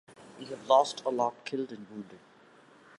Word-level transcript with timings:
We 0.39 0.45
have 0.45 0.65
lost 0.65 1.03
a 1.05 1.09
lot 1.09 1.45
killed 1.45 1.71
and 1.71 1.87
wounded. 1.87 2.17